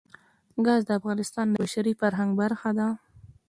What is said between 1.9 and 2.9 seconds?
فرهنګ برخه ده.